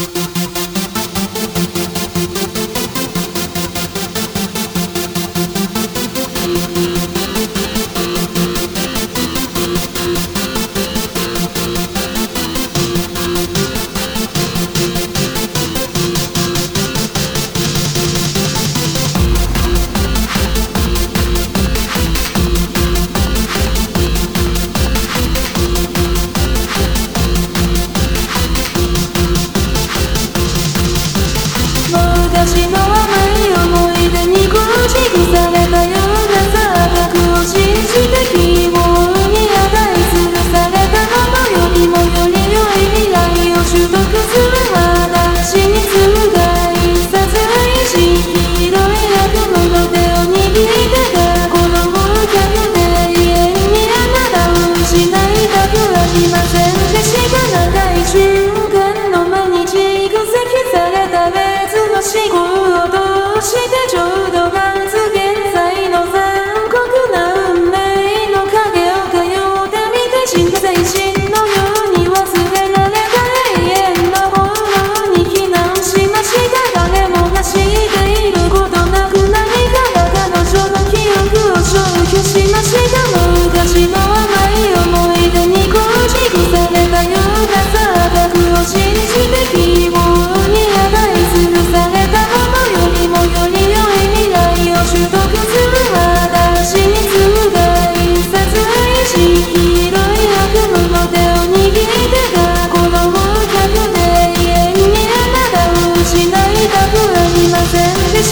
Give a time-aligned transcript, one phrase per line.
[0.00, 0.29] Don't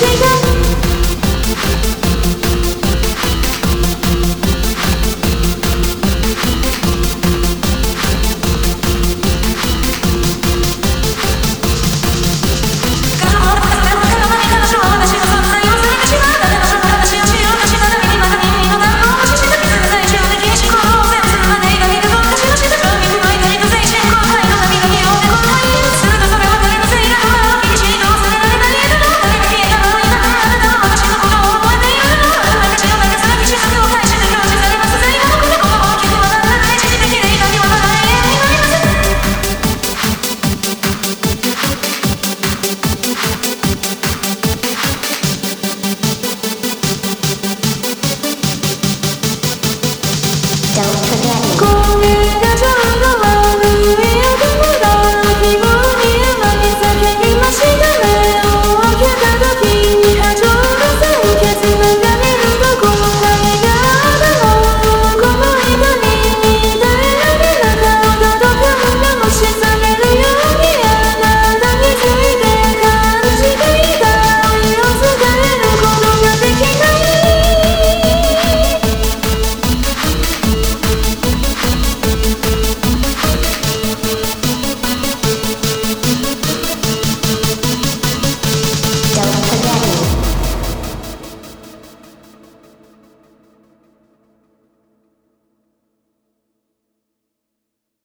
[0.00, 0.37] forget